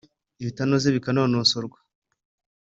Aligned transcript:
ibitanoze 0.41 0.87
bikanononsorwa 0.95 1.77